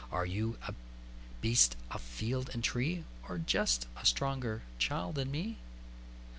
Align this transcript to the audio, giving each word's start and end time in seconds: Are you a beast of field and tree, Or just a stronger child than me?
Are 0.11 0.25
you 0.25 0.57
a 0.67 0.73
beast 1.41 1.75
of 1.91 2.01
field 2.01 2.49
and 2.55 2.63
tree, 2.63 3.03
Or 3.29 3.37
just 3.37 3.85
a 3.95 4.03
stronger 4.03 4.63
child 4.79 5.13
than 5.13 5.29
me? 5.29 5.57